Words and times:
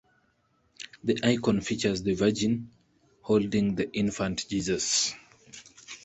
The 1.03 1.19
icon 1.23 1.61
features 1.61 2.01
the 2.01 2.15
Virgin 2.15 2.71
holding 3.21 3.75
the 3.75 3.87
infant 3.93 4.47
Jesus. 4.49 5.13